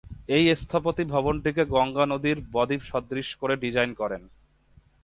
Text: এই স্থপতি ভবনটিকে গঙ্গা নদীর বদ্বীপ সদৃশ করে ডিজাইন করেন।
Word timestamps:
এই 0.35 0.45
স্থপতি 0.61 1.03
ভবনটিকে 1.13 1.63
গঙ্গা 1.75 2.05
নদীর 2.05 2.37
বদ্বীপ 2.53 2.81
সদৃশ 2.91 3.27
করে 3.41 3.55
ডিজাইন 3.63 3.91
করেন। 3.93 4.21